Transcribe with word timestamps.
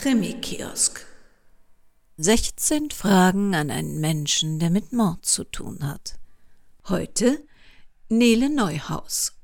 Krimi-Kiosk. 0.00 1.04
16 2.16 2.90
Fragen 2.90 3.54
an 3.54 3.70
einen 3.70 4.00
Menschen, 4.00 4.58
der 4.58 4.70
mit 4.70 4.94
Mord 4.94 5.26
zu 5.26 5.44
tun 5.44 5.86
hat. 5.86 6.18
Heute 6.88 7.44
Nele 8.08 8.48
Neuhaus. 8.48 9.34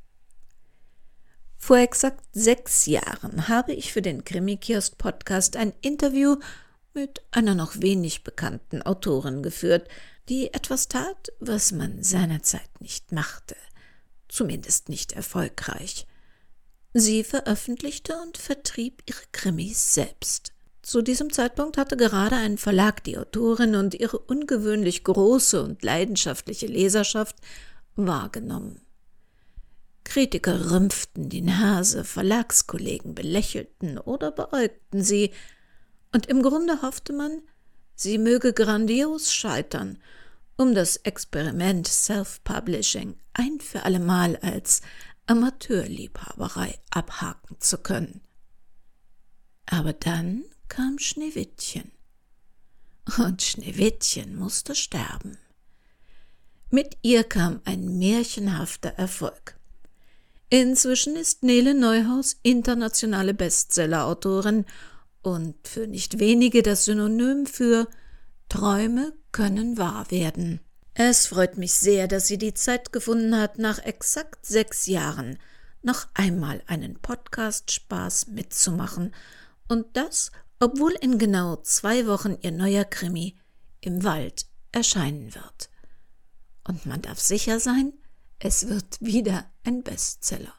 Vor 1.58 1.76
exakt 1.76 2.24
sechs 2.32 2.86
Jahren 2.86 3.48
habe 3.48 3.74
ich 3.74 3.92
für 3.92 4.00
den 4.00 4.24
Krimi-Kiosk-Podcast 4.24 5.58
ein 5.58 5.74
Interview 5.82 6.36
mit 6.94 7.20
einer 7.32 7.54
noch 7.54 7.82
wenig 7.82 8.24
bekannten 8.24 8.80
Autorin 8.80 9.42
geführt, 9.42 9.86
die 10.30 10.54
etwas 10.54 10.88
tat, 10.88 11.32
was 11.38 11.70
man 11.72 12.02
seinerzeit 12.02 12.80
nicht 12.80 13.12
machte, 13.12 13.56
zumindest 14.26 14.88
nicht 14.88 15.12
erfolgreich. 15.12 16.06
Sie 16.98 17.24
veröffentlichte 17.24 18.16
und 18.22 18.38
vertrieb 18.38 19.02
ihre 19.04 19.20
Krimis 19.30 19.92
selbst. 19.92 20.54
Zu 20.80 21.02
diesem 21.02 21.30
Zeitpunkt 21.30 21.76
hatte 21.76 21.98
gerade 21.98 22.36
ein 22.36 22.56
Verlag 22.56 23.04
die 23.04 23.18
Autorin 23.18 23.74
und 23.74 23.92
ihre 23.92 24.18
ungewöhnlich 24.18 25.04
große 25.04 25.62
und 25.62 25.82
leidenschaftliche 25.82 26.66
Leserschaft 26.66 27.36
wahrgenommen. 27.96 28.80
Kritiker 30.04 30.70
rümpften 30.70 31.28
die 31.28 31.42
Nase, 31.42 32.02
Verlagskollegen 32.02 33.14
belächelten 33.14 33.98
oder 33.98 34.30
beäugten 34.30 35.02
sie, 35.02 35.32
und 36.14 36.24
im 36.28 36.40
Grunde 36.40 36.80
hoffte 36.80 37.12
man, 37.12 37.42
sie 37.94 38.16
möge 38.16 38.54
grandios 38.54 39.34
scheitern, 39.34 39.98
um 40.56 40.74
das 40.74 40.96
Experiment 40.96 41.88
Self-Publishing 41.88 43.18
ein 43.34 43.60
für 43.60 43.82
allemal 43.82 44.36
als 44.36 44.80
Amateurliebhaberei 45.26 46.78
abhaken 46.90 47.56
zu 47.60 47.78
können. 47.78 48.20
Aber 49.66 49.92
dann 49.92 50.44
kam 50.68 50.98
Schneewittchen. 50.98 51.90
Und 53.18 53.42
Schneewittchen 53.42 54.36
musste 54.36 54.74
sterben. 54.74 55.38
Mit 56.70 56.96
ihr 57.02 57.24
kam 57.24 57.60
ein 57.64 57.98
märchenhafter 57.98 58.90
Erfolg. 58.90 59.58
Inzwischen 60.48 61.16
ist 61.16 61.42
Nele 61.42 61.74
Neuhaus 61.74 62.36
internationale 62.42 63.34
Bestsellerautorin 63.34 64.64
und 65.22 65.56
für 65.66 65.88
nicht 65.88 66.20
wenige 66.20 66.62
das 66.62 66.84
Synonym 66.84 67.46
für 67.46 67.88
Träume 68.48 69.12
können 69.32 69.76
wahr 69.76 70.10
werden. 70.10 70.60
Es 70.98 71.26
freut 71.26 71.58
mich 71.58 71.74
sehr, 71.74 72.08
dass 72.08 72.26
sie 72.26 72.38
die 72.38 72.54
Zeit 72.54 72.90
gefunden 72.90 73.36
hat, 73.36 73.58
nach 73.58 73.78
exakt 73.80 74.46
sechs 74.46 74.86
Jahren 74.86 75.38
noch 75.82 76.06
einmal 76.14 76.62
einen 76.68 76.98
Podcast-Spaß 76.98 78.28
mitzumachen. 78.28 79.14
Und 79.68 79.94
das, 79.94 80.32
obwohl 80.58 80.92
in 80.92 81.18
genau 81.18 81.56
zwei 81.56 82.06
Wochen 82.06 82.38
ihr 82.40 82.50
neuer 82.50 82.86
Krimi 82.86 83.36
im 83.82 84.04
Wald 84.04 84.46
erscheinen 84.72 85.34
wird. 85.34 85.68
Und 86.66 86.86
man 86.86 87.02
darf 87.02 87.20
sicher 87.20 87.60
sein, 87.60 87.92
es 88.38 88.66
wird 88.66 88.98
wieder 88.98 89.44
ein 89.64 89.82
Bestseller. 89.82 90.54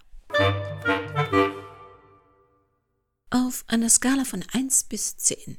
Auf 3.32 3.66
einer 3.66 3.90
Skala 3.90 4.24
von 4.24 4.46
1 4.54 4.84
bis 4.84 5.18
10, 5.18 5.58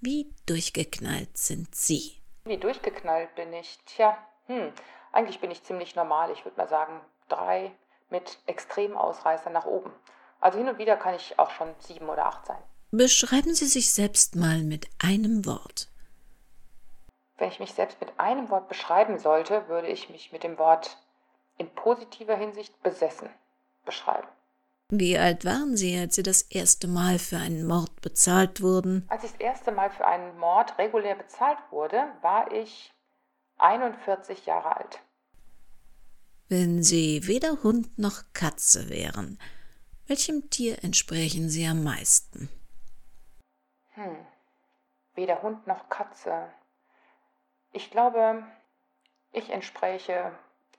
wie 0.00 0.32
durchgeknallt 0.46 1.36
sind 1.36 1.74
Sie? 1.74 2.21
Wie 2.44 2.58
durchgeknallt 2.58 3.34
bin 3.34 3.52
ich? 3.52 3.78
Tja, 3.86 4.18
hm, 4.46 4.72
eigentlich 5.12 5.40
bin 5.40 5.50
ich 5.50 5.62
ziemlich 5.62 5.94
normal. 5.94 6.30
Ich 6.30 6.44
würde 6.44 6.56
mal 6.56 6.68
sagen, 6.68 7.00
drei 7.28 7.72
mit 8.10 8.38
extremen 8.46 8.96
Ausreißern 8.96 9.52
nach 9.52 9.66
oben. 9.66 9.92
Also 10.40 10.58
hin 10.58 10.68
und 10.68 10.78
wieder 10.78 10.96
kann 10.96 11.14
ich 11.14 11.38
auch 11.38 11.50
schon 11.50 11.72
sieben 11.78 12.08
oder 12.08 12.26
acht 12.26 12.46
sein. 12.46 12.62
Beschreiben 12.90 13.54
Sie 13.54 13.66
sich 13.66 13.92
selbst 13.92 14.36
mal 14.36 14.58
mit 14.58 14.86
einem 15.02 15.46
Wort. 15.46 15.88
Wenn 17.38 17.48
ich 17.48 17.60
mich 17.60 17.72
selbst 17.72 18.00
mit 18.00 18.20
einem 18.20 18.50
Wort 18.50 18.68
beschreiben 18.68 19.18
sollte, 19.18 19.68
würde 19.68 19.88
ich 19.88 20.10
mich 20.10 20.32
mit 20.32 20.42
dem 20.42 20.58
Wort 20.58 20.98
in 21.58 21.70
positiver 21.70 22.36
Hinsicht 22.36 22.82
besessen 22.82 23.30
beschreiben. 23.84 24.28
Wie 24.94 25.16
alt 25.16 25.46
waren 25.46 25.74
Sie, 25.74 25.98
als 25.98 26.16
Sie 26.16 26.22
das 26.22 26.42
erste 26.42 26.86
Mal 26.86 27.18
für 27.18 27.38
einen 27.38 27.66
Mord 27.66 28.02
bezahlt 28.02 28.60
wurden? 28.60 29.06
Als 29.08 29.24
ich 29.24 29.30
das 29.30 29.40
erste 29.40 29.72
Mal 29.72 29.88
für 29.88 30.06
einen 30.06 30.38
Mord 30.38 30.76
regulär 30.76 31.14
bezahlt 31.14 31.56
wurde, 31.70 32.12
war 32.20 32.52
ich 32.52 32.92
41 33.56 34.44
Jahre 34.44 34.76
alt. 34.76 35.00
Wenn 36.50 36.82
Sie 36.82 37.26
weder 37.26 37.62
Hund 37.62 37.98
noch 37.98 38.22
Katze 38.34 38.90
wären, 38.90 39.38
welchem 40.08 40.50
Tier 40.50 40.84
entsprechen 40.84 41.48
Sie 41.48 41.66
am 41.66 41.82
meisten? 41.82 42.50
Hm, 43.94 44.26
weder 45.14 45.40
Hund 45.40 45.66
noch 45.66 45.88
Katze. 45.88 46.50
Ich 47.72 47.90
glaube, 47.90 48.42
ich 49.32 49.48
entspräche 49.48 50.32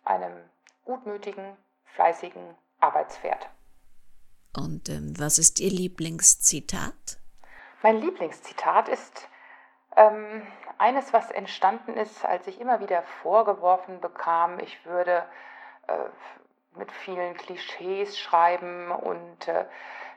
einem 0.03 0.33
gutmütigen, 0.85 1.57
fleißigen 1.95 2.53
Arbeitspferd. 2.79 3.49
Und 4.55 4.89
ähm, 4.89 5.13
was 5.17 5.39
ist 5.39 5.59
Ihr 5.59 5.71
Lieblingszitat? 5.71 7.17
Mein 7.81 7.99
Lieblingszitat 7.99 8.87
ist 8.87 9.27
ähm, 9.95 10.41
eines, 10.77 11.13
was 11.13 11.31
entstanden 11.31 11.95
ist, 11.97 12.23
als 12.25 12.47
ich 12.47 12.61
immer 12.61 12.79
wieder 12.79 13.03
vorgeworfen 13.21 13.99
bekam, 13.99 14.59
ich 14.59 14.85
würde 14.85 15.25
äh, 15.87 16.77
mit 16.77 16.91
vielen 16.91 17.35
Klischees 17.35 18.17
schreiben 18.17 18.91
und 18.91 19.47
äh, 19.47 19.65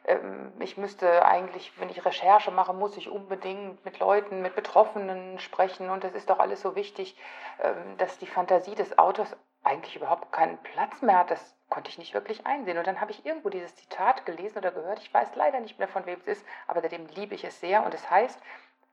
ähm, 0.04 0.52
ich 0.60 0.76
müsste 0.76 1.24
eigentlich, 1.24 1.72
wenn 1.78 1.90
ich 1.90 2.04
Recherche 2.04 2.50
mache, 2.50 2.72
muss 2.72 2.96
ich 2.96 3.08
unbedingt 3.08 3.84
mit 3.84 3.98
Leuten, 3.98 4.42
mit 4.42 4.54
Betroffenen 4.54 5.38
sprechen 5.38 5.90
und 5.90 6.04
es 6.04 6.14
ist 6.14 6.30
doch 6.30 6.38
alles 6.38 6.62
so 6.62 6.76
wichtig, 6.76 7.16
ähm, 7.60 7.96
dass 7.98 8.18
die 8.18 8.26
Fantasie 8.26 8.74
des 8.74 8.98
Autors 8.98 9.36
eigentlich 9.66 9.96
überhaupt 9.96 10.32
keinen 10.32 10.58
Platz 10.58 11.02
mehr 11.02 11.18
hat. 11.18 11.30
Das 11.30 11.54
konnte 11.68 11.90
ich 11.90 11.98
nicht 11.98 12.14
wirklich 12.14 12.46
einsehen. 12.46 12.78
Und 12.78 12.86
dann 12.86 13.00
habe 13.00 13.10
ich 13.10 13.26
irgendwo 13.26 13.50
dieses 13.50 13.74
Zitat 13.74 14.24
gelesen 14.24 14.58
oder 14.58 14.70
gehört. 14.70 15.00
Ich 15.00 15.12
weiß 15.12 15.34
leider 15.34 15.60
nicht 15.60 15.78
mehr, 15.78 15.88
von 15.88 16.06
wem 16.06 16.18
es 16.20 16.38
ist, 16.38 16.46
aber 16.66 16.80
seitdem 16.80 17.06
liebe 17.06 17.34
ich 17.34 17.44
es 17.44 17.60
sehr. 17.60 17.84
Und 17.84 17.92
es 17.92 18.08
heißt, 18.08 18.38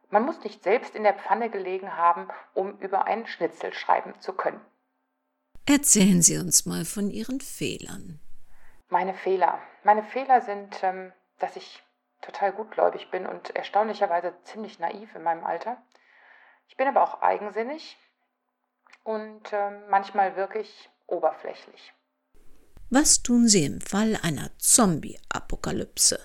man 0.09 0.25
muss 0.25 0.43
nicht 0.43 0.63
selbst 0.63 0.95
in 0.95 1.03
der 1.03 1.13
Pfanne 1.13 1.49
gelegen 1.49 1.95
haben, 1.95 2.27
um 2.53 2.77
über 2.79 3.05
einen 3.05 3.27
Schnitzel 3.27 3.73
schreiben 3.73 4.19
zu 4.19 4.33
können. 4.33 4.61
Erzählen 5.67 6.21
Sie 6.21 6.37
uns 6.37 6.65
mal 6.65 6.85
von 6.85 7.09
Ihren 7.09 7.39
Fehlern. 7.39 8.19
Meine 8.89 9.13
Fehler. 9.13 9.59
Meine 9.83 10.03
Fehler 10.03 10.41
sind, 10.41 10.83
ähm, 10.83 11.13
dass 11.39 11.55
ich 11.55 11.83
total 12.21 12.51
gutgläubig 12.51 13.11
bin 13.11 13.25
und 13.25 13.55
erstaunlicherweise 13.55 14.33
ziemlich 14.43 14.79
naiv 14.79 15.13
in 15.15 15.23
meinem 15.23 15.43
Alter. 15.43 15.77
Ich 16.67 16.77
bin 16.77 16.87
aber 16.87 17.03
auch 17.03 17.21
eigensinnig 17.21 17.97
und 19.03 19.51
ähm, 19.51 19.83
manchmal 19.89 20.35
wirklich 20.35 20.89
oberflächlich. 21.07 21.93
Was 22.89 23.23
tun 23.23 23.47
Sie 23.47 23.65
im 23.65 23.81
Fall 23.81 24.17
einer 24.21 24.51
Zombie-Apokalypse? 24.57 26.19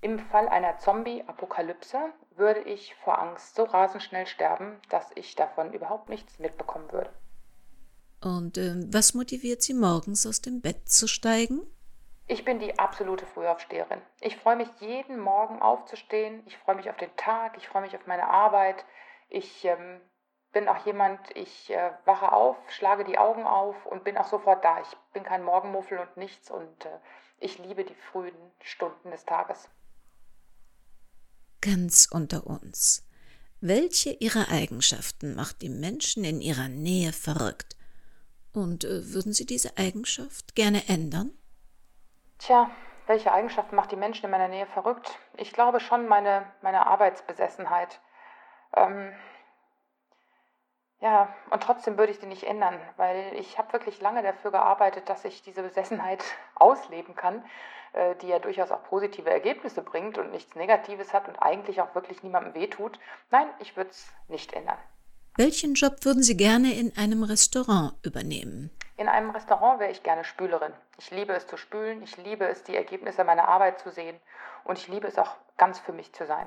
Im 0.00 0.18
Fall 0.18 0.48
einer 0.48 0.78
Zombie-Apokalypse 0.78 1.98
würde 2.36 2.60
ich 2.60 2.94
vor 2.96 3.18
Angst 3.18 3.54
so 3.54 3.64
rasend 3.64 4.02
schnell 4.02 4.26
sterben, 4.26 4.80
dass 4.88 5.06
ich 5.14 5.34
davon 5.34 5.72
überhaupt 5.72 6.08
nichts 6.08 6.38
mitbekommen 6.38 6.90
würde. 6.92 7.10
Und 8.20 8.56
äh, 8.56 8.74
was 8.92 9.14
motiviert 9.14 9.62
Sie 9.62 9.74
morgens 9.74 10.26
aus 10.26 10.40
dem 10.40 10.60
Bett 10.60 10.88
zu 10.88 11.08
steigen? 11.08 11.62
Ich 12.28 12.44
bin 12.44 12.60
die 12.60 12.78
absolute 12.78 13.26
Frühaufsteherin. 13.26 14.00
Ich 14.20 14.36
freue 14.36 14.56
mich 14.56 14.68
jeden 14.78 15.18
Morgen 15.18 15.60
aufzustehen. 15.60 16.42
Ich 16.46 16.56
freue 16.56 16.76
mich 16.76 16.88
auf 16.88 16.96
den 16.96 17.14
Tag. 17.16 17.56
Ich 17.58 17.68
freue 17.68 17.82
mich 17.82 17.96
auf 17.96 18.06
meine 18.06 18.28
Arbeit. 18.28 18.84
Ich 19.28 19.64
ähm, 19.64 20.00
bin 20.52 20.68
auch 20.68 20.84
jemand, 20.86 21.18
ich 21.34 21.70
äh, 21.70 21.90
wache 22.04 22.32
auf, 22.32 22.56
schlage 22.68 23.04
die 23.04 23.18
Augen 23.18 23.44
auf 23.44 23.86
und 23.86 24.04
bin 24.04 24.16
auch 24.16 24.28
sofort 24.28 24.64
da. 24.64 24.80
Ich 24.80 24.96
bin 25.12 25.24
kein 25.24 25.42
Morgenmuffel 25.42 25.98
und 25.98 26.16
nichts 26.16 26.50
und 26.50 26.84
äh, 26.84 26.98
ich 27.40 27.58
liebe 27.58 27.84
die 27.84 27.94
frühen 27.94 28.36
Stunden 28.60 29.10
des 29.10 29.24
Tages. 29.24 29.68
Ganz 31.60 32.08
unter 32.10 32.46
uns. 32.46 33.06
Welche 33.60 34.10
ihrer 34.10 34.48
Eigenschaften 34.50 35.34
macht 35.34 35.62
die 35.62 35.68
Menschen 35.68 36.24
in 36.24 36.40
ihrer 36.40 36.68
Nähe 36.68 37.12
verrückt? 37.12 37.76
Und 38.52 38.84
äh, 38.84 39.12
würden 39.14 39.32
Sie 39.32 39.46
diese 39.46 39.78
Eigenschaft 39.78 40.54
gerne 40.54 40.88
ändern? 40.88 41.30
Tja, 42.38 42.70
welche 43.06 43.32
Eigenschaft 43.32 43.72
macht 43.72 43.92
die 43.92 43.96
Menschen 43.96 44.24
in 44.26 44.30
meiner 44.30 44.48
Nähe 44.48 44.66
verrückt? 44.66 45.18
Ich 45.36 45.52
glaube 45.52 45.80
schon 45.80 46.08
meine, 46.08 46.44
meine 46.60 46.86
Arbeitsbesessenheit. 46.86 48.00
Ähm, 48.76 49.12
ja, 51.02 51.34
und 51.50 51.62
trotzdem 51.64 51.98
würde 51.98 52.12
ich 52.12 52.20
die 52.20 52.26
nicht 52.26 52.44
ändern, 52.44 52.78
weil 52.96 53.32
ich 53.34 53.58
habe 53.58 53.72
wirklich 53.72 54.00
lange 54.00 54.22
dafür 54.22 54.52
gearbeitet, 54.52 55.08
dass 55.08 55.24
ich 55.24 55.42
diese 55.42 55.62
Besessenheit 55.62 56.22
ausleben 56.54 57.16
kann, 57.16 57.44
äh, 57.92 58.14
die 58.22 58.28
ja 58.28 58.38
durchaus 58.38 58.70
auch 58.70 58.84
positive 58.84 59.28
Ergebnisse 59.28 59.82
bringt 59.82 60.16
und 60.16 60.30
nichts 60.30 60.54
Negatives 60.54 61.12
hat 61.12 61.26
und 61.26 61.36
eigentlich 61.36 61.80
auch 61.80 61.96
wirklich 61.96 62.22
niemandem 62.22 62.54
wehtut. 62.54 63.00
Nein, 63.32 63.48
ich 63.58 63.76
würde 63.76 63.90
es 63.90 64.06
nicht 64.28 64.52
ändern. 64.52 64.78
Welchen 65.36 65.74
Job 65.74 66.04
würden 66.04 66.22
Sie 66.22 66.36
gerne 66.36 66.72
in 66.72 66.96
einem 66.96 67.24
Restaurant 67.24 67.94
übernehmen? 68.04 68.70
In 68.96 69.08
einem 69.08 69.30
Restaurant 69.30 69.80
wäre 69.80 69.90
ich 69.90 70.04
gerne 70.04 70.22
Spülerin. 70.22 70.72
Ich 70.98 71.10
liebe 71.10 71.32
es 71.32 71.48
zu 71.48 71.56
spülen, 71.56 72.02
ich 72.02 72.16
liebe 72.18 72.46
es, 72.46 72.62
die 72.62 72.76
Ergebnisse 72.76 73.24
meiner 73.24 73.48
Arbeit 73.48 73.80
zu 73.80 73.90
sehen 73.90 74.20
und 74.62 74.78
ich 74.78 74.86
liebe 74.86 75.08
es 75.08 75.18
auch 75.18 75.34
ganz 75.56 75.80
für 75.80 75.92
mich 75.92 76.12
zu 76.12 76.26
sein. 76.26 76.46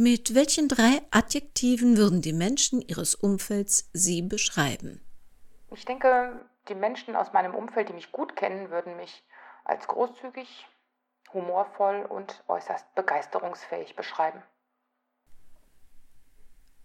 Mit 0.00 0.36
welchen 0.36 0.68
drei 0.68 1.02
Adjektiven 1.10 1.96
würden 1.96 2.22
die 2.22 2.32
Menschen 2.32 2.80
Ihres 2.80 3.16
Umfelds 3.16 3.90
Sie 3.92 4.22
beschreiben? 4.22 5.04
Ich 5.72 5.84
denke, 5.86 6.38
die 6.68 6.76
Menschen 6.76 7.16
aus 7.16 7.32
meinem 7.32 7.52
Umfeld, 7.52 7.88
die 7.88 7.94
mich 7.94 8.12
gut 8.12 8.36
kennen, 8.36 8.70
würden 8.70 8.96
mich 8.96 9.24
als 9.64 9.88
großzügig, 9.88 10.68
humorvoll 11.32 12.06
und 12.08 12.44
äußerst 12.46 12.94
begeisterungsfähig 12.94 13.96
beschreiben. 13.96 14.40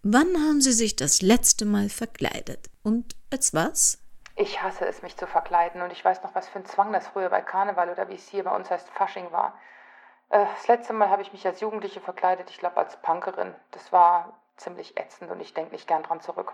Wann 0.02 0.36
haben 0.36 0.60
Sie 0.60 0.72
sich 0.72 0.96
das 0.96 1.22
letzte 1.22 1.66
Mal 1.66 1.90
verkleidet? 1.90 2.68
Und 2.82 3.14
als 3.30 3.54
was? 3.54 4.02
Ich 4.34 4.60
hasse 4.60 4.88
es, 4.88 5.02
mich 5.02 5.16
zu 5.16 5.28
verkleiden 5.28 5.82
und 5.82 5.92
ich 5.92 6.04
weiß 6.04 6.24
noch, 6.24 6.34
was 6.34 6.48
für 6.48 6.58
ein 6.58 6.66
Zwang 6.66 6.92
das 6.92 7.06
früher 7.06 7.30
bei 7.30 7.42
Karneval 7.42 7.90
oder 7.90 8.08
wie 8.08 8.16
es 8.16 8.26
hier 8.26 8.42
bei 8.42 8.56
uns 8.56 8.68
heißt 8.70 8.88
Fasching 8.88 9.30
war. 9.30 9.56
Äh, 10.34 10.46
das 10.56 10.66
letzte 10.66 10.92
Mal 10.92 11.10
habe 11.10 11.22
ich 11.22 11.32
mich 11.32 11.46
als 11.46 11.60
Jugendliche 11.60 12.00
verkleidet, 12.00 12.50
ich 12.50 12.58
glaube 12.58 12.76
als 12.76 13.00
Punkerin. 13.00 13.54
Das 13.70 13.92
war 13.92 14.40
ziemlich 14.56 14.98
ätzend 14.98 15.30
und 15.30 15.40
ich 15.40 15.54
denke 15.54 15.72
nicht 15.72 15.86
gern 15.86 16.02
dran 16.02 16.20
zurück. 16.20 16.52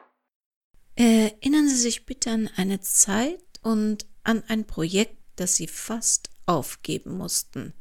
Erinnern 0.97 1.67
Sie 1.67 1.77
sich 1.77 2.05
bitte 2.05 2.31
an 2.31 2.50
eine 2.56 2.81
Zeit 2.81 3.43
und 3.62 4.06
an 4.23 4.44
ein 4.49 4.67
Projekt, 4.67 5.17
das 5.37 5.55
Sie 5.56 5.67
fast 5.67 6.29
aufgeben 6.44 7.17
mussten. 7.17 7.73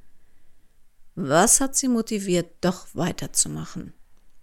Was 1.15 1.59
hat 1.59 1.75
Sie 1.75 1.89
motiviert, 1.89 2.63
doch 2.63 2.87
weiterzumachen? 2.93 3.93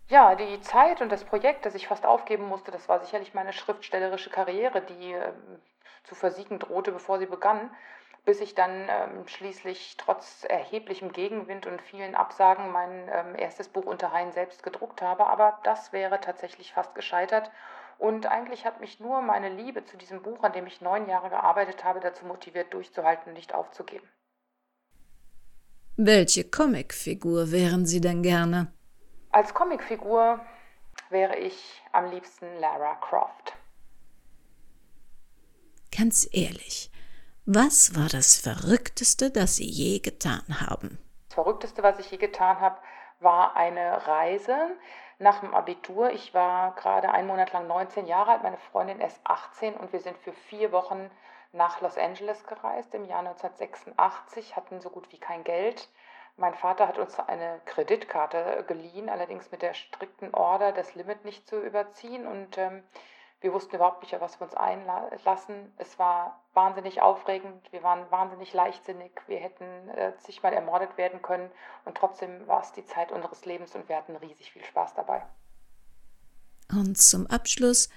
Ja, 0.09 0.35
die 0.35 0.61
Zeit 0.61 1.01
und 1.01 1.11
das 1.11 1.25
Projekt, 1.25 1.65
das 1.65 1.75
ich 1.75 1.89
fast 1.89 2.05
aufgeben 2.05 2.45
musste, 2.45 2.71
das 2.71 2.87
war 2.89 3.03
sicherlich 3.03 3.33
meine 3.33 3.55
schriftstellerische 3.55 4.29
Karriere, 4.29 4.83
die 4.83 5.13
äh, 5.13 5.33
zu 6.05 6.15
versiegen 6.15 6.59
drohte, 6.59 6.93
bevor 6.93 7.19
sie 7.19 7.27
begann, 7.27 7.71
bis 8.27 8.41
ich 8.41 8.55
dann 8.57 8.89
ähm, 8.89 9.27
schließlich 9.27 9.95
trotz 9.97 10.45
erheblichem 10.47 11.13
Gegenwind 11.13 11.65
und 11.67 11.81
vielen 11.81 12.17
Absagen 12.17 12.73
mein 12.73 13.09
ähm, 13.09 13.37
erstes 13.37 13.69
Buch 13.69 13.87
unter 13.87 14.13
Hain 14.13 14.33
selbst 14.33 14.65
gedruckt 14.65 15.01
habe. 15.01 15.27
Aber 15.27 15.59
das 15.63 15.93
wäre 15.93 16.21
tatsächlich 16.21 16.73
fast 16.73 16.95
gescheitert. 16.97 17.51
Und 17.99 18.27
eigentlich 18.27 18.67
hat 18.67 18.81
mich 18.81 18.99
nur 18.99 19.23
meine 19.23 19.49
Liebe 19.49 19.85
zu 19.85 19.97
diesem 19.97 20.23
Buch, 20.23 20.43
an 20.43 20.53
dem 20.53 20.67
ich 20.67 20.81
neun 20.81 21.09
Jahre 21.09 21.31
gearbeitet 21.31 21.85
habe, 21.85 22.01
dazu 22.01 22.27
motiviert, 22.27 22.75
durchzuhalten 22.75 23.29
und 23.29 23.35
nicht 23.35 23.55
aufzugeben. 23.55 24.07
Welche 25.97 26.45
Comicfigur 26.45 27.53
wären 27.53 27.87
Sie 27.87 28.01
denn 28.01 28.23
gerne? 28.23 28.73
Als 29.31 29.55
Comicfigur 29.55 30.41
wäre 31.11 31.37
ich 31.37 31.81
am 31.93 32.11
liebsten 32.11 32.47
Lara 32.59 32.97
Croft. 32.97 33.55
Ganz 35.97 36.29
ehrlich, 36.33 36.91
was 37.47 37.97
war 37.97 38.09
das 38.09 38.39
Verrückteste, 38.39 39.31
das 39.31 39.57
Sie 39.57 39.69
je 39.69 40.01
getan 40.01 40.61
haben? 40.61 40.99
Das 41.29 41.35
Verrückteste, 41.35 41.83
was 41.83 41.99
ich 41.99 42.11
je 42.11 42.19
getan 42.19 42.61
habe, 42.61 42.77
war 43.21 43.57
eine 43.57 44.07
Reise 44.07 44.57
nach 45.19 45.41
dem 45.41 45.55
Abitur. 45.55 46.11
Ich 46.11 46.35
war 46.35 46.75
gerade 46.75 47.11
einen 47.11 47.29
Monat 47.29 47.53
lang 47.53 47.67
19 47.67 48.07
Jahre 48.07 48.33
alt, 48.33 48.43
meine 48.43 48.59
Freundin 48.59 49.01
ist 49.01 49.19
18 49.25 49.75
und 49.75 49.93
wir 49.93 50.01
sind 50.01 50.19
für 50.19 50.33
vier 50.33 50.73
Wochen 50.73 51.11
nach 51.53 51.81
Los 51.81 51.97
Angeles 51.97 52.45
gereist 52.47 52.93
im 52.95 53.07
Jahr 53.07 53.21
1986, 53.21 54.57
hatten 54.57 54.81
so 54.81 54.91
gut 54.91 55.11
wie 55.13 55.19
kein 55.19 55.45
Geld 55.45 55.89
mein 56.37 56.55
Vater 56.55 56.87
hat 56.87 56.99
uns 56.99 57.19
eine 57.19 57.61
Kreditkarte 57.65 58.65
geliehen, 58.69 59.09
allerdings 59.09 59.51
mit 59.51 59.63
der 59.63 59.73
strikten 59.73 60.35
Order, 60.35 60.73
das 60.73 60.95
Limit 60.95 61.25
nicht 61.25 61.49
zu 61.49 61.61
überziehen. 61.61 62.27
Und 62.27 62.59
ähm, 62.59 62.83
wir 63.41 63.53
wussten 63.53 63.77
überhaupt 63.77 64.03
nicht, 64.03 64.15
auf 64.15 64.21
was 64.21 64.41
wir 64.41 64.47
uns 64.47 64.55
einlassen. 64.55 65.73
Es 65.77 65.99
war 65.99 66.43
wahnsinnig 66.55 67.03
aufregend, 67.03 67.71
wir 67.71 67.83
waren 67.83 68.11
wahnsinnig 68.11 68.53
leichtsinnig, 68.55 69.13
wir 69.27 69.39
hätten 69.39 69.89
äh, 69.91 70.17
zigmal 70.19 70.53
ermordet 70.53 70.97
werden 70.97 71.21
können 71.23 71.51
und 71.85 71.97
trotzdem 71.97 72.47
war 72.47 72.63
es 72.63 72.73
die 72.73 72.85
Zeit 72.87 73.13
unseres 73.13 73.45
Lebens 73.45 73.75
und 73.75 73.89
wir 73.89 73.97
hatten 73.97 74.17
riesig 74.17 74.53
viel 74.53 74.65
Spaß 74.65 74.95
dabei. 74.95 75.23
Und 76.71 76.99
zum 76.99 77.27
Abschluss, 77.27 77.91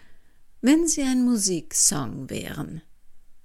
wenn 0.62 0.88
Sie 0.88 1.04
ein 1.04 1.24
Musiksong 1.24 2.30
wären, 2.30 2.84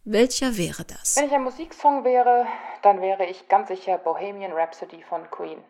welcher 0.05 0.59
wäre 0.59 0.85
das? 0.85 1.17
Wenn 1.17 1.27
ich 1.27 1.33
ein 1.33 1.45
Musiksong 1.45 2.05
wäre, 2.05 2.47
dann 2.83 3.01
wäre 3.01 3.25
ich 3.25 3.49
ganz 3.49 3.69
sicher 3.69 3.97
Bohemian 3.97 4.53
Rhapsody 4.53 5.03
von 5.03 5.31
Queen. 5.31 5.63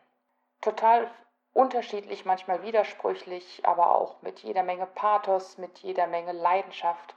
Total 0.61 1.09
unterschiedlich, 1.55 2.27
manchmal 2.27 2.63
widersprüchlich, 2.63 3.63
aber 3.65 3.95
auch 3.97 4.21
mit 4.21 4.41
jeder 4.41 4.63
Menge 4.63 4.87
Pathos, 4.87 5.57
mit 5.57 5.79
jeder 5.79 6.07
Menge 6.07 6.33
Leidenschaft. 6.33 7.15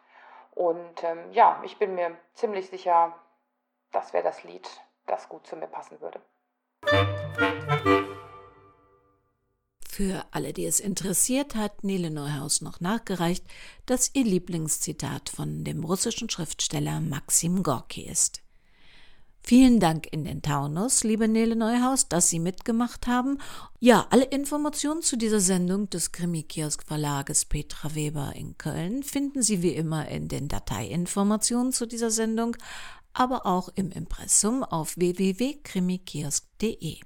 Und 0.55 1.03
ähm, 1.03 1.31
ja, 1.33 1.61
ich 1.65 1.77
bin 1.77 1.95
mir 1.95 2.17
ziemlich 2.33 2.69
sicher, 2.69 3.13
das 3.91 4.13
wäre 4.13 4.23
das 4.23 4.43
Lied, 4.43 4.69
das 5.05 5.27
gut 5.27 5.45
zu 5.45 5.55
mir 5.55 5.67
passen 5.67 5.99
würde. 5.99 6.21
Für 9.89 10.25
alle, 10.29 10.53
die 10.53 10.65
es 10.65 10.79
interessiert, 10.79 11.55
hat 11.55 11.83
Nele 11.83 12.11
Neuhaus 12.11 12.61
noch 12.61 12.79
nachgereicht, 12.79 13.43
dass 13.87 14.13
ihr 14.13 14.23
Lieblingszitat 14.23 15.29
von 15.29 15.63
dem 15.63 15.83
russischen 15.83 16.29
Schriftsteller 16.29 17.01
Maxim 17.01 17.63
Gorki 17.63 18.03
ist. 18.07 18.43
Vielen 19.47 19.79
Dank 19.79 20.11
in 20.11 20.25
den 20.25 20.41
Taunus, 20.41 21.05
liebe 21.05 21.29
Nele 21.29 21.55
Neuhaus, 21.55 22.09
dass 22.09 22.27
Sie 22.27 22.37
mitgemacht 22.37 23.07
haben. 23.07 23.37
Ja, 23.79 24.05
alle 24.09 24.25
Informationen 24.25 25.01
zu 25.01 25.15
dieser 25.15 25.39
Sendung 25.39 25.89
des 25.89 26.11
Krimi-Kiosk 26.11 26.83
Verlages 26.85 27.45
Petra 27.45 27.95
Weber 27.95 28.33
in 28.35 28.57
Köln 28.57 29.03
finden 29.03 29.41
Sie 29.41 29.61
wie 29.61 29.71
immer 29.71 30.09
in 30.09 30.27
den 30.27 30.49
Dateiinformationen 30.49 31.71
zu 31.71 31.85
dieser 31.85 32.11
Sendung, 32.11 32.57
aber 33.13 33.45
auch 33.45 33.69
im 33.75 33.89
Impressum 33.89 34.65
auf 34.65 34.97
www.krimikiosk.de. 34.97 36.99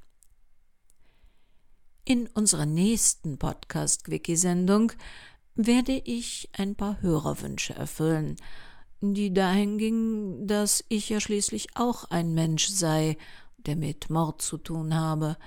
In 2.06 2.26
unserer 2.26 2.66
nächsten 2.66 3.38
Podcast-Quickie-Sendung 3.38 4.94
werde 5.54 5.94
ich 5.94 6.50
ein 6.54 6.74
paar 6.74 7.04
Hörerwünsche 7.04 7.76
erfüllen, 7.76 8.38
die 9.02 9.34
dahin 9.34 9.78
gingen, 9.78 10.48
dass 10.48 10.84
ich 10.88 11.10
ja 11.10 11.20
schließlich 11.20 11.76
auch 11.76 12.06
ein 12.06 12.34
Mensch 12.34 12.68
sei, 12.68 13.18
der 13.58 13.76
mit 13.76 14.10
Mord 14.10 14.42
zu 14.42 14.58
tun 14.58 14.96
habe. 14.96 15.38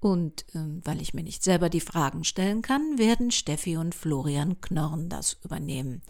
Und 0.00 0.42
äh, 0.54 0.80
weil 0.84 1.00
ich 1.00 1.14
mir 1.14 1.22
nicht 1.22 1.42
selber 1.42 1.70
die 1.70 1.80
Fragen 1.80 2.24
stellen 2.24 2.60
kann, 2.60 2.98
werden 2.98 3.30
Steffi 3.30 3.78
und 3.78 3.94
Florian 3.94 4.60
Knorren 4.60 5.08
das 5.08 5.38
übernehmen. 5.42 6.02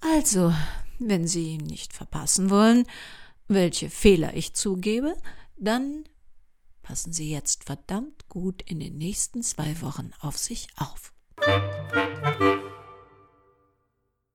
Also, 0.00 0.52
wenn 0.98 1.28
Sie 1.28 1.58
nicht 1.58 1.92
verpassen 1.92 2.50
wollen, 2.50 2.84
welche 3.46 3.88
Fehler 3.88 4.34
ich 4.34 4.54
zugebe, 4.54 5.14
dann 5.56 6.04
passen 6.82 7.12
Sie 7.12 7.30
jetzt 7.30 7.64
verdammt 7.64 8.28
gut 8.28 8.62
in 8.62 8.80
den 8.80 8.98
nächsten 8.98 9.42
zwei 9.44 9.80
Wochen 9.80 10.10
auf 10.20 10.36
sich 10.36 10.66
auf. 10.76 11.12